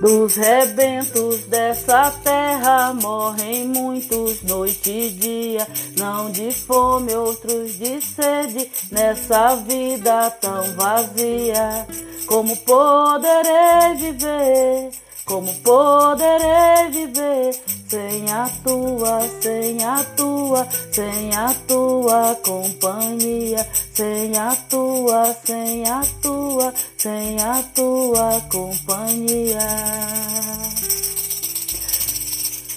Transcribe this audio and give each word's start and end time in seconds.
Dos 0.00 0.36
rebentos 0.36 1.40
dessa 1.46 2.12
terra 2.22 2.94
morrem 2.94 3.66
muitos 3.66 4.42
noite 4.42 4.90
e 4.90 5.10
dia, 5.10 5.66
não 5.96 6.30
de 6.30 6.52
fome, 6.52 7.12
outros 7.14 7.76
de 7.76 8.00
sede, 8.00 8.70
nessa 8.92 9.56
vida 9.56 10.30
tão 10.40 10.62
vazia. 10.76 11.84
Como 12.26 12.56
poderei 12.58 13.96
viver? 13.96 14.90
Como 15.24 15.52
poderei 15.56 16.90
viver 16.92 17.77
sem 17.88 18.30
a 18.30 18.46
tua, 18.62 19.20
sem 19.40 19.82
a 19.82 20.04
tua, 20.14 20.66
sem 20.92 21.34
a 21.34 21.54
tua 21.66 22.36
companhia, 22.44 23.64
sem 23.94 24.36
a 24.36 24.54
tua, 24.68 25.24
sem 25.32 25.88
a 25.88 26.02
tua, 26.20 26.74
sem 26.98 27.40
a 27.40 27.62
tua 27.74 28.40
companhia. 28.52 29.58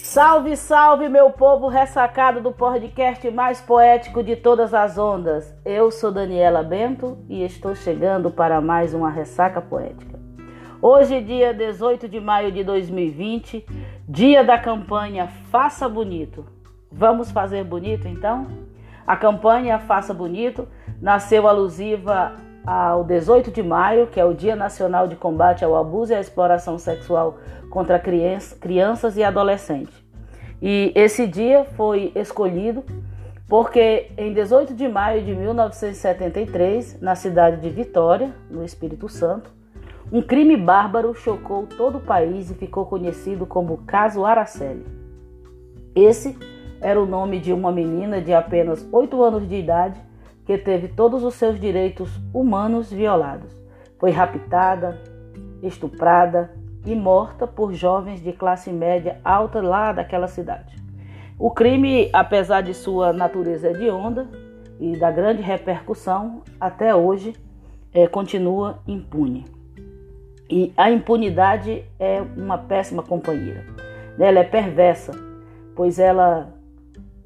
Salve, 0.01 0.55
salve, 0.55 1.09
meu 1.09 1.29
povo 1.31 1.67
ressacado 1.67 2.41
do 2.41 2.53
podcast 2.53 3.29
mais 3.31 3.59
poético 3.59 4.23
de 4.23 4.37
todas 4.37 4.73
as 4.73 4.97
ondas. 4.97 5.53
Eu 5.65 5.91
sou 5.91 6.11
Daniela 6.11 6.63
Bento 6.63 7.17
e 7.29 7.43
estou 7.43 7.75
chegando 7.75 8.31
para 8.31 8.61
mais 8.61 8.93
uma 8.93 9.09
ressaca 9.09 9.61
poética. 9.61 10.10
Hoje, 10.83 11.21
dia 11.21 11.53
18 11.53 12.09
de 12.09 12.19
maio 12.19 12.51
de 12.51 12.63
2020, 12.63 13.63
dia 14.09 14.43
da 14.43 14.57
campanha 14.57 15.27
Faça 15.51 15.87
Bonito. 15.87 16.43
Vamos 16.91 17.29
fazer 17.29 17.63
bonito 17.63 18.07
então? 18.07 18.47
A 19.05 19.15
campanha 19.15 19.77
Faça 19.77 20.11
Bonito 20.11 20.67
nasceu 20.99 21.47
alusiva 21.47 22.33
ao 22.65 23.03
18 23.03 23.51
de 23.51 23.61
maio, 23.61 24.07
que 24.07 24.19
é 24.19 24.25
o 24.25 24.33
Dia 24.33 24.55
Nacional 24.55 25.07
de 25.07 25.15
Combate 25.15 25.63
ao 25.63 25.75
Abuso 25.75 26.13
e 26.13 26.15
à 26.15 26.19
Exploração 26.19 26.79
Sexual 26.79 27.37
contra 27.69 27.99
Crianças 27.99 29.15
e 29.17 29.23
Adolescentes. 29.23 29.93
E 30.59 30.91
esse 30.95 31.27
dia 31.27 31.63
foi 31.77 32.11
escolhido 32.15 32.83
porque 33.47 34.09
em 34.17 34.33
18 34.33 34.73
de 34.73 34.87
maio 34.87 35.23
de 35.23 35.35
1973, 35.35 36.99
na 36.99 37.13
cidade 37.13 37.61
de 37.61 37.69
Vitória, 37.69 38.33
no 38.49 38.65
Espírito 38.65 39.07
Santo, 39.07 39.60
um 40.09 40.21
crime 40.21 40.55
bárbaro 40.55 41.13
chocou 41.13 41.67
todo 41.67 41.97
o 41.97 42.01
país 42.01 42.49
e 42.49 42.53
ficou 42.53 42.85
conhecido 42.85 43.45
como 43.45 43.79
Caso 43.85 44.25
Araceli. 44.25 44.85
Esse 45.95 46.37
era 46.79 47.01
o 47.01 47.05
nome 47.05 47.39
de 47.39 47.51
uma 47.51 47.71
menina 47.71 48.21
de 48.21 48.33
apenas 48.33 48.87
8 48.91 49.21
anos 49.21 49.47
de 49.47 49.55
idade 49.55 49.99
que 50.45 50.57
teve 50.57 50.87
todos 50.87 51.23
os 51.23 51.35
seus 51.35 51.59
direitos 51.59 52.09
humanos 52.33 52.91
violados. 52.91 53.53
Foi 53.99 54.11
raptada, 54.11 54.99
estuprada 55.61 56.51
e 56.85 56.95
morta 56.95 57.45
por 57.45 57.73
jovens 57.73 58.21
de 58.21 58.33
classe 58.33 58.71
média 58.71 59.19
alta 59.23 59.61
lá 59.61 59.91
daquela 59.93 60.27
cidade. 60.27 60.75
O 61.37 61.51
crime, 61.51 62.09
apesar 62.13 62.61
de 62.61 62.73
sua 62.73 63.13
natureza 63.13 63.69
hedionda 63.69 64.27
e 64.79 64.97
da 64.97 65.11
grande 65.11 65.41
repercussão, 65.41 66.41
até 66.59 66.93
hoje 66.95 67.35
é, 67.93 68.07
continua 68.07 68.79
impune. 68.87 69.45
E 70.51 70.73
a 70.75 70.91
impunidade 70.91 71.85
é 71.97 72.21
uma 72.35 72.57
péssima 72.57 73.01
companheira. 73.01 73.65
Ela 74.19 74.39
é 74.39 74.43
perversa, 74.43 75.13
pois 75.73 75.97
ela, 75.97 76.53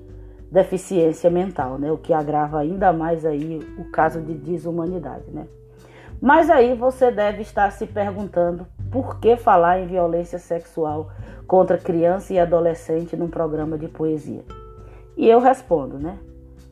deficiência 0.52 1.30
mental, 1.30 1.78
né, 1.78 1.90
o 1.92 1.98
que 1.98 2.12
agrava 2.14 2.60
ainda 2.60 2.92
mais 2.92 3.26
aí 3.26 3.60
o 3.78 3.86
caso 3.86 4.22
de 4.22 4.34
desumanidade, 4.34 5.32
né. 5.32 5.48
Mas 6.24 6.50
aí 6.50 6.74
você 6.74 7.12
deve 7.12 7.42
estar 7.42 7.70
se 7.70 7.86
perguntando 7.86 8.66
por 8.90 9.20
que 9.20 9.36
falar 9.36 9.82
em 9.82 9.88
violência 9.88 10.40
sexual 10.40 11.12
contra 11.46 11.78
criança 11.78 12.34
e 12.34 12.40
adolescente 12.40 13.18
num 13.18 13.28
programa 13.28 13.78
de 13.78 13.90
poesia. 13.90 14.42
E 15.18 15.28
eu 15.28 15.42
respondo, 15.42 16.00
né? 16.00 16.18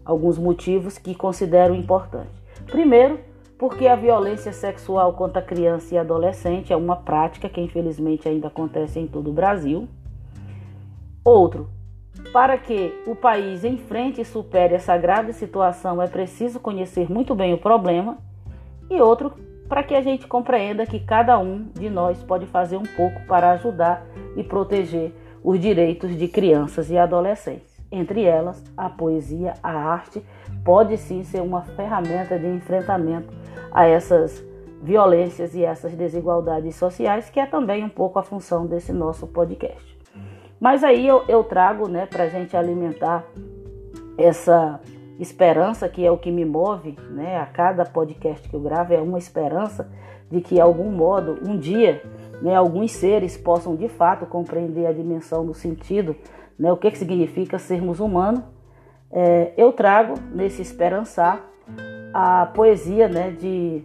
Alguns 0.06 0.38
motivos 0.38 0.98
que 0.98 1.14
considero 1.14 1.76
importantes. 1.76 2.32
Primeiro, 2.66 3.20
porque 3.58 3.88
a 3.88 3.96
violência 3.98 4.54
sexual 4.54 5.12
contra 5.16 5.42
criança 5.42 5.96
e 5.96 5.98
adolescente 5.98 6.72
é 6.72 6.76
uma 6.78 6.96
prática 6.96 7.50
que 7.50 7.60
infelizmente 7.60 8.30
ainda 8.30 8.48
acontece 8.48 9.02
em 9.02 9.06
todo 9.06 9.32
o 9.32 9.34
Brasil. 9.34 9.86
Outro, 11.26 11.68
para 12.32 12.58
que 12.58 13.04
o 13.06 13.18
país 13.18 13.66
enfrente 13.66 14.22
e 14.22 14.26
supere 14.26 14.76
essa 14.76 14.98
grave 14.98 15.34
situação 15.34 16.02
é 16.02 16.08
preciso 16.08 16.58
conhecer 16.58 17.12
muito 17.12 17.36
bem 17.36 17.54
o 17.54 17.58
problema 17.58 18.18
e 18.92 19.02
outro 19.02 19.32
para 19.68 19.84
que 19.84 19.96
a 19.96 20.02
gente 20.02 20.28
compreenda 20.28 20.86
que 20.86 21.00
cada 21.00 21.40
um 21.40 21.64
de 21.74 21.90
nós 21.90 22.22
pode 22.24 22.46
fazer 22.46 22.76
um 22.76 22.84
pouco 22.84 23.26
para 23.26 23.52
ajudar 23.52 24.06
e 24.36 24.44
proteger 24.44 25.14
os 25.42 25.58
direitos 25.60 26.16
de 26.18 26.28
crianças 26.28 26.92
e 26.92 26.98
adolescentes. 26.98 27.72
Entre 27.90 28.24
elas, 28.24 28.62
a 28.76 28.90
poesia, 28.90 29.54
a 29.64 29.72
arte, 29.72 30.22
pode 30.66 30.98
sim 30.98 31.24
ser 31.24 31.42
uma 31.42 31.62
ferramenta 31.62 32.38
de 32.38 32.48
enfrentamento 32.48 33.34
a 33.72 33.86
essas 33.86 34.44
violências 34.82 35.56
e 35.56 35.64
essas 35.64 35.94
desigualdades 35.94 36.76
sociais, 36.76 37.30
que 37.30 37.40
é 37.40 37.46
também 37.46 37.84
um 37.84 37.90
pouco 37.90 38.20
a 38.20 38.24
função 38.24 38.66
desse 38.66 38.92
nosso 38.92 39.26
podcast. 39.26 39.98
Mas 40.60 40.84
aí 40.84 41.08
eu, 41.08 41.24
eu 41.28 41.44
trago 41.44 41.88
né, 41.88 42.06
para 42.06 42.26
a 42.26 42.30
gente 42.30 42.58
alimentar 42.58 43.26
essa 44.18 44.80
esperança, 45.22 45.88
que 45.88 46.04
é 46.04 46.10
o 46.10 46.18
que 46.18 46.32
me 46.32 46.44
move, 46.44 46.98
né? 47.12 47.38
A 47.38 47.46
cada 47.46 47.86
podcast 47.86 48.50
que 48.50 48.56
eu 48.56 48.60
gravo 48.60 48.92
é 48.94 49.00
uma 49.00 49.20
esperança 49.20 49.88
de 50.32 50.42
que, 50.42 50.56
de 50.56 50.62
algum 50.62 50.90
modo, 50.90 51.38
um 51.48 51.58
dia, 51.58 52.02
né, 52.42 52.56
alguns 52.56 52.92
seres 52.94 53.38
possam 53.38 53.76
de 53.76 53.88
fato 53.88 54.26
compreender 54.26 54.88
a 54.88 54.92
dimensão 54.92 55.46
do 55.46 55.54
sentido, 55.54 56.16
né? 56.58 56.72
O 56.72 56.78
que, 56.78 56.90
que 56.90 56.98
significa 56.98 57.60
sermos 57.60 58.00
humanos. 58.00 58.42
É, 59.12 59.54
eu 59.58 59.72
trago 59.74 60.16
nesse 60.34 60.62
esperançar 60.62 61.46
a 62.14 62.48
poesia, 62.48 63.08
né, 63.08 63.30
de, 63.32 63.84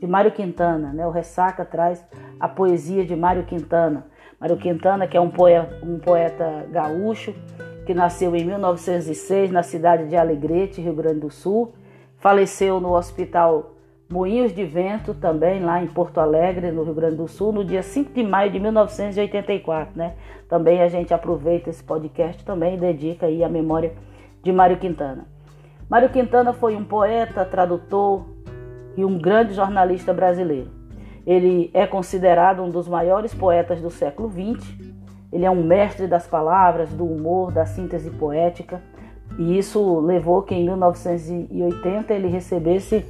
de 0.00 0.06
Mário 0.06 0.32
Quintana, 0.32 0.92
né? 0.92 1.06
O 1.06 1.10
Ressaca 1.10 1.64
traz 1.64 2.04
a 2.38 2.46
poesia 2.46 3.06
de 3.06 3.16
Mário 3.16 3.44
Quintana. 3.44 4.06
Mário 4.38 4.58
Quintana, 4.58 5.06
que 5.06 5.16
é 5.16 5.20
um 5.20 5.30
poeta, 5.30 5.78
um 5.82 5.98
poeta 5.98 6.66
gaúcho, 6.70 7.34
que 7.84 7.94
nasceu 7.94 8.34
em 8.34 8.44
1906 8.44 9.50
na 9.50 9.62
cidade 9.62 10.08
de 10.08 10.16
Alegrete, 10.16 10.80
Rio 10.80 10.94
Grande 10.94 11.20
do 11.20 11.30
Sul. 11.30 11.74
Faleceu 12.18 12.80
no 12.80 12.94
Hospital 12.94 13.74
Moinhos 14.10 14.54
de 14.54 14.64
Vento, 14.64 15.14
também 15.14 15.62
lá 15.62 15.82
em 15.82 15.86
Porto 15.86 16.18
Alegre, 16.18 16.70
no 16.70 16.82
Rio 16.82 16.94
Grande 16.94 17.16
do 17.16 17.28
Sul, 17.28 17.52
no 17.52 17.64
dia 17.64 17.82
5 17.82 18.12
de 18.12 18.22
maio 18.22 18.50
de 18.50 18.58
1984, 18.58 19.96
né? 19.96 20.14
Também 20.48 20.82
a 20.82 20.88
gente 20.88 21.12
aproveita 21.12 21.70
esse 21.70 21.82
podcast 21.82 22.44
também 22.44 22.74
e 22.74 22.78
dedica 22.78 23.26
aí 23.26 23.42
a 23.42 23.48
memória 23.48 23.92
de 24.42 24.52
Mário 24.52 24.78
Quintana. 24.78 25.26
Mário 25.88 26.08
Quintana 26.10 26.52
foi 26.52 26.76
um 26.76 26.84
poeta, 26.84 27.44
tradutor 27.44 28.24
e 28.96 29.04
um 29.04 29.18
grande 29.18 29.54
jornalista 29.54 30.12
brasileiro. 30.12 30.70
Ele 31.26 31.70
é 31.72 31.86
considerado 31.86 32.62
um 32.62 32.70
dos 32.70 32.86
maiores 32.86 33.34
poetas 33.34 33.80
do 33.80 33.90
século 33.90 34.30
XX 34.30 34.93
Ele 35.34 35.44
é 35.44 35.50
um 35.50 35.64
mestre 35.64 36.06
das 36.06 36.28
palavras, 36.28 36.90
do 36.90 37.04
humor, 37.04 37.50
da 37.50 37.66
síntese 37.66 38.08
poética. 38.08 38.80
E 39.36 39.58
isso 39.58 39.98
levou 39.98 40.42
que 40.42 40.54
em 40.54 40.64
1980 40.64 42.14
ele 42.14 42.28
recebesse 42.28 43.04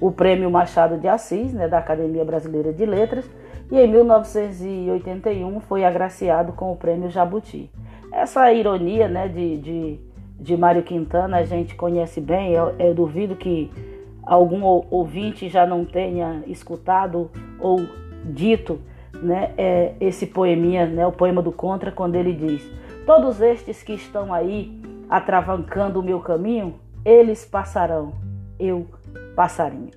o 0.00 0.10
Prêmio 0.10 0.50
Machado 0.50 0.98
de 0.98 1.06
Assis, 1.06 1.52
né, 1.52 1.68
da 1.68 1.78
Academia 1.78 2.24
Brasileira 2.24 2.72
de 2.72 2.84
Letras, 2.84 3.30
e 3.70 3.78
em 3.78 3.86
1981 3.86 5.60
foi 5.60 5.84
agraciado 5.84 6.52
com 6.52 6.72
o 6.72 6.76
Prêmio 6.76 7.10
Jabuti. 7.10 7.70
Essa 8.12 8.52
ironia 8.52 9.06
né, 9.06 9.28
de, 9.28 9.58
de, 9.58 10.00
de 10.40 10.56
Mário 10.56 10.82
Quintana 10.82 11.36
a 11.36 11.44
gente 11.44 11.76
conhece 11.76 12.20
bem, 12.20 12.52
eu, 12.54 12.74
eu 12.76 12.92
duvido 12.92 13.36
que 13.36 13.70
algum 14.24 14.64
ouvinte 14.90 15.48
já 15.48 15.64
não 15.64 15.84
tenha 15.84 16.42
escutado 16.48 17.30
ou 17.60 17.86
dito 18.24 18.80
né, 19.22 19.52
é, 19.56 19.94
esse 20.00 20.26
poeminha, 20.26 20.86
né, 20.86 21.06
o 21.06 21.12
poema 21.12 21.42
do 21.42 21.52
Contra, 21.52 21.90
quando 21.90 22.16
ele 22.16 22.32
diz: 22.32 22.68
Todos 23.06 23.40
estes 23.40 23.82
que 23.82 23.92
estão 23.92 24.32
aí 24.32 24.80
atravancando 25.08 26.00
o 26.00 26.02
meu 26.02 26.20
caminho, 26.20 26.74
eles 27.04 27.44
passarão, 27.44 28.12
eu 28.58 28.86
passarinho. 29.34 29.90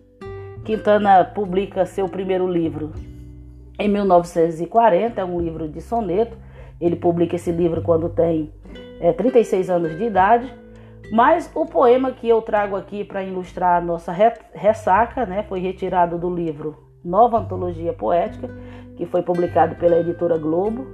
Quintana 0.63 1.25
publica 1.25 1.85
seu 1.85 2.07
primeiro 2.07 2.47
livro 2.47 2.91
em 3.79 3.89
1940, 3.89 5.19
é 5.19 5.25
um 5.25 5.41
livro 5.41 5.67
de 5.67 5.81
soneto. 5.81 6.37
Ele 6.79 6.95
publica 6.95 7.35
esse 7.35 7.51
livro 7.51 7.81
quando 7.81 8.09
tem 8.09 8.51
é, 8.99 9.11
36 9.11 9.71
anos 9.71 9.97
de 9.97 10.03
idade. 10.03 10.53
Mas 11.11 11.51
o 11.55 11.65
poema 11.65 12.11
que 12.11 12.29
eu 12.29 12.41
trago 12.41 12.75
aqui 12.75 13.03
para 13.03 13.23
ilustrar 13.23 13.81
a 13.81 13.83
nossa 13.83 14.13
ressaca 14.53 15.25
né, 15.25 15.43
foi 15.49 15.59
retirado 15.59 16.17
do 16.17 16.33
livro 16.33 16.77
Nova 17.03 17.39
Antologia 17.39 17.91
Poética, 17.91 18.49
que 19.01 19.05
foi 19.07 19.23
publicado 19.23 19.73
pela 19.77 19.97
editora 19.97 20.37
Globo 20.37 20.85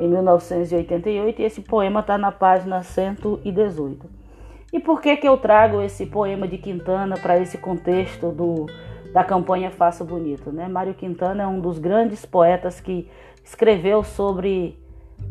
em 0.00 0.08
1988, 0.08 1.40
e 1.40 1.44
esse 1.44 1.60
poema 1.60 2.00
está 2.00 2.18
na 2.18 2.32
página 2.32 2.82
118. 2.82 4.04
E 4.72 4.80
por 4.80 5.00
que, 5.00 5.16
que 5.16 5.28
eu 5.28 5.36
trago 5.36 5.80
esse 5.80 6.06
poema 6.06 6.48
de 6.48 6.58
Quintana 6.58 7.16
para 7.16 7.38
esse 7.38 7.56
contexto 7.58 8.32
do, 8.32 8.66
da 9.12 9.22
campanha 9.22 9.70
Faça 9.70 10.02
Bonito? 10.02 10.50
Né? 10.50 10.66
Mário 10.66 10.92
Quintana 10.92 11.44
é 11.44 11.46
um 11.46 11.60
dos 11.60 11.78
grandes 11.78 12.26
poetas 12.26 12.80
que 12.80 13.08
escreveu 13.44 14.02
sobre 14.02 14.76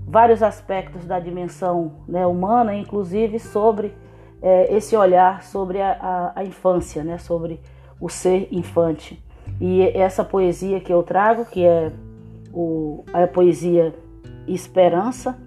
vários 0.07 0.42
aspectos 0.42 1.04
da 1.04 1.19
dimensão 1.19 1.95
né, 2.07 2.25
humana, 2.25 2.74
inclusive 2.74 3.39
sobre 3.39 3.94
é, 4.42 4.74
esse 4.74 4.95
olhar 4.95 5.44
sobre 5.44 5.81
a, 5.81 5.92
a, 6.00 6.39
a 6.39 6.44
infância, 6.45 7.04
né, 7.04 7.18
sobre 7.18 7.60
o 8.00 8.07
ser 8.07 8.48
infante. 8.54 9.22
E 9.60 9.81
essa 9.81 10.24
poesia 10.24 10.80
que 10.80 10.94
eu 10.94 11.04
trago, 11.04 11.44
que 11.44 11.66
é 11.66 11.92
o, 12.53 13.03
a 13.13 13.27
poesia 13.27 13.94
Esperança, 14.48 15.38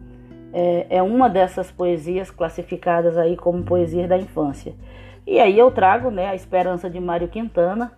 é, 0.53 0.87
é, 0.89 1.03
uma 1.03 1.29
dessas 1.29 1.71
poesias 1.71 2.31
classificadas 2.31 3.19
aí 3.19 3.37
como 3.37 3.65
poesia 3.65 4.07
da 4.07 4.17
infância. 4.17 4.75
E 5.27 5.41
aí 5.41 5.59
eu 5.59 5.71
trago 5.71 6.11
né, 6.11 6.29
a 6.29 6.35
Esperança 6.35 6.89
de 6.89 7.01
Mário 7.01 7.29
Quintana, 7.29 7.93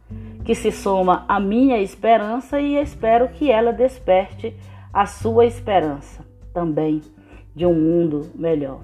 que 0.44 0.54
se 0.54 0.72
soma 0.72 1.24
à 1.28 1.38
minha 1.38 1.78
esperança 1.78 2.60
e 2.60 2.76
espero 2.76 3.28
que 3.28 3.50
ela 3.50 3.72
desperte 3.72 4.54
a 4.92 5.04
sua 5.04 5.44
esperança 5.44 6.24
também 6.54 7.02
de 7.54 7.66
um 7.66 7.74
mundo 7.74 8.30
melhor. 8.34 8.80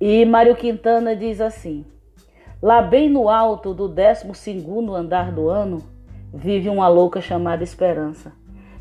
E 0.00 0.24
Mário 0.24 0.56
Quintana 0.56 1.14
diz 1.16 1.40
assim: 1.40 1.84
Lá 2.60 2.82
bem 2.82 3.08
no 3.08 3.28
alto 3.28 3.72
do 3.72 3.88
12 3.88 4.26
andar 4.94 5.32
do 5.32 5.48
ano, 5.48 5.78
vive 6.34 6.68
uma 6.68 6.88
louca 6.88 7.20
chamada 7.20 7.62
Esperança. 7.62 8.32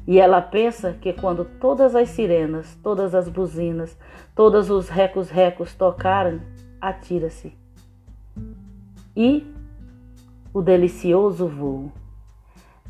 E 0.08 0.20
ela 0.20 0.42
pensa 0.42 0.94
que 1.00 1.14
quando 1.14 1.46
todas 1.46 1.96
as 1.96 2.10
sirenas, 2.10 2.78
todas 2.82 3.14
as 3.14 3.30
buzinas, 3.30 3.98
todos 4.36 4.70
os 4.70 4.90
recos-recos 4.90 5.76
tocarem, 5.76 6.42
atira-se. 6.80 7.54
E 9.16 9.46
o 10.54 10.62
delicioso 10.62 11.48
voo. 11.48 11.92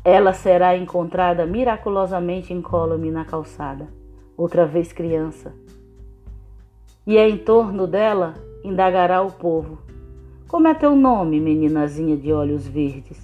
Ela 0.04 0.32
será 0.32 0.76
encontrada 0.76 1.46
miraculosamente 1.46 2.52
incólume 2.52 3.10
na 3.10 3.24
calçada, 3.24 3.88
outra 4.36 4.66
vez 4.66 4.92
criança. 4.92 5.52
E 7.06 7.16
em 7.18 7.36
torno 7.36 7.86
dela 7.86 8.34
indagará 8.64 9.22
o 9.22 9.30
povo: 9.30 9.78
Como 10.48 10.66
é 10.66 10.74
teu 10.74 10.96
nome, 10.96 11.40
meninazinha 11.40 12.16
de 12.16 12.32
olhos 12.32 12.66
verdes? 12.66 13.20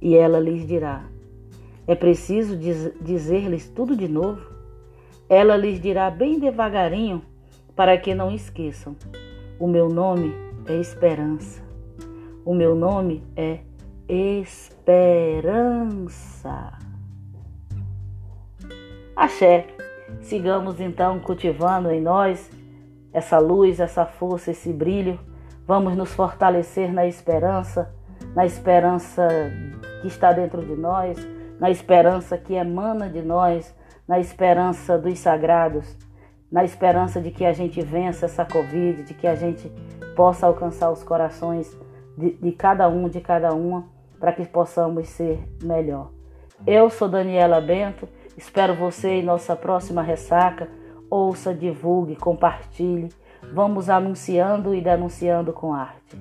E 0.00 0.16
ela 0.16 0.40
lhes 0.40 0.66
dirá: 0.66 1.04
É 1.86 1.94
preciso 1.94 2.56
diz 2.56 2.92
dizer-lhes 3.00 3.68
tudo 3.68 3.96
de 3.96 4.08
novo? 4.08 4.40
Ela 5.28 5.56
lhes 5.56 5.80
dirá 5.80 6.10
bem 6.10 6.38
devagarinho, 6.38 7.22
para 7.74 7.96
que 7.98 8.14
não 8.14 8.30
esqueçam: 8.30 8.96
O 9.58 9.66
meu 9.68 9.88
nome 9.88 10.32
é 10.66 10.74
Esperança. 10.74 11.62
O 12.44 12.54
meu 12.54 12.74
nome 12.74 13.22
é 13.36 13.60
Esperança. 14.08 15.26
Axé. 19.14 19.66
Sigamos 20.20 20.80
então 20.80 21.18
cultivando 21.20 21.90
em 21.90 22.00
nós 22.00 22.50
essa 23.12 23.38
luz, 23.38 23.80
essa 23.80 24.04
força, 24.04 24.50
esse 24.50 24.72
brilho. 24.72 25.18
Vamos 25.66 25.96
nos 25.96 26.12
fortalecer 26.12 26.92
na 26.92 27.06
esperança, 27.06 27.92
na 28.34 28.44
esperança 28.44 29.26
que 30.00 30.08
está 30.08 30.32
dentro 30.32 30.64
de 30.64 30.76
nós, 30.76 31.18
na 31.58 31.70
esperança 31.70 32.36
que 32.36 32.54
emana 32.54 33.08
de 33.08 33.22
nós, 33.22 33.74
na 34.06 34.20
esperança 34.20 34.98
dos 34.98 35.18
sagrados, 35.18 35.96
na 36.50 36.64
esperança 36.64 37.20
de 37.20 37.30
que 37.30 37.44
a 37.44 37.52
gente 37.52 37.80
vença 37.82 38.26
essa 38.26 38.44
Covid, 38.44 39.02
de 39.02 39.14
que 39.14 39.26
a 39.26 39.34
gente 39.34 39.70
possa 40.14 40.46
alcançar 40.46 40.90
os 40.90 41.02
corações 41.02 41.76
de, 42.16 42.32
de 42.32 42.52
cada 42.52 42.88
um, 42.88 43.08
de 43.08 43.20
cada 43.20 43.52
uma, 43.52 43.84
para 44.18 44.32
que 44.32 44.46
possamos 44.46 45.08
ser 45.08 45.38
melhor. 45.62 46.10
Eu 46.66 46.88
sou 46.88 47.08
Daniela 47.08 47.60
Bento, 47.60 48.08
espero 48.36 48.74
você 48.74 49.16
em 49.16 49.22
nossa 49.22 49.54
próxima 49.54 50.02
ressaca. 50.02 50.68
Ouça, 51.10 51.54
divulgue, 51.54 52.16
compartilhe. 52.16 53.10
Vamos 53.52 53.90
anunciando 53.90 54.74
e 54.74 54.80
denunciando 54.80 55.52
com 55.52 55.72
arte. 55.72 56.16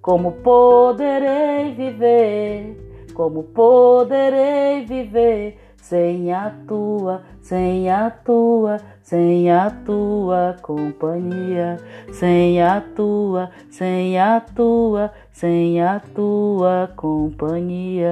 Como 0.00 0.32
poderei 0.32 1.74
viver? 1.74 2.83
Como 3.14 3.44
poderei 3.44 4.84
viver 4.84 5.56
sem 5.76 6.32
a 6.32 6.52
tua, 6.66 7.22
sem 7.40 7.88
a 7.88 8.10
tua, 8.10 8.78
sem 9.02 9.50
a 9.50 9.70
tua 9.70 10.56
companhia? 10.60 11.78
Sem 12.12 12.60
a 12.60 12.80
tua, 12.80 13.50
sem 13.70 14.18
a 14.18 14.40
tua, 14.40 15.12
sem 15.30 15.80
a 15.80 16.00
tua 16.00 16.90
companhia. 16.96 18.10